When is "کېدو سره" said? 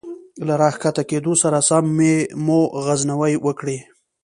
1.09-1.57